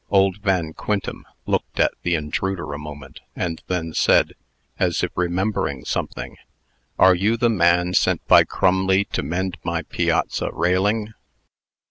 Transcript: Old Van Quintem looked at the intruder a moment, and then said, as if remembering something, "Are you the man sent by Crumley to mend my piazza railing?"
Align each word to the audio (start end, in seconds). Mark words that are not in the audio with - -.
Old 0.09 0.37
Van 0.39 0.73
Quintem 0.73 1.27
looked 1.45 1.79
at 1.79 1.91
the 2.01 2.15
intruder 2.15 2.73
a 2.73 2.79
moment, 2.79 3.19
and 3.35 3.61
then 3.67 3.93
said, 3.93 4.33
as 4.79 5.03
if 5.03 5.11
remembering 5.15 5.85
something, 5.85 6.37
"Are 6.97 7.13
you 7.13 7.37
the 7.37 7.49
man 7.51 7.93
sent 7.93 8.25
by 8.27 8.43
Crumley 8.43 9.05
to 9.13 9.21
mend 9.21 9.59
my 9.63 9.83
piazza 9.83 10.49
railing?" 10.53 11.13